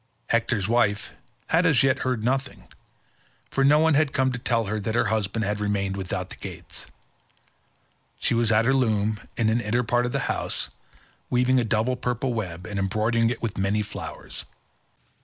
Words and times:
Hector's 0.29 0.67
wife 0.67 1.13
had 1.49 1.63
as 1.63 1.83
yet 1.83 1.99
heard 1.99 2.23
nothing, 2.23 2.67
for 3.51 3.63
no 3.63 3.77
one 3.77 3.93
had 3.93 4.13
come 4.13 4.31
to 4.31 4.39
tell 4.39 4.65
her 4.65 4.79
that 4.79 4.95
her 4.95 5.05
husband 5.13 5.45
had 5.45 5.59
remained 5.59 5.95
without 5.95 6.31
the 6.31 6.37
gates. 6.37 6.87
She 8.17 8.33
was 8.33 8.51
at 8.51 8.65
her 8.65 8.73
loom 8.73 9.19
in 9.37 9.47
an 9.49 9.61
inner 9.61 9.83
part 9.83 10.07
of 10.07 10.11
the 10.11 10.21
house, 10.21 10.69
weaving 11.29 11.59
a 11.59 11.63
double 11.63 11.95
purple 11.95 12.33
web, 12.33 12.65
and 12.65 12.79
embroidering 12.79 13.29
it 13.29 13.43
with 13.43 13.59
many 13.59 13.83
flowers. 13.83 14.45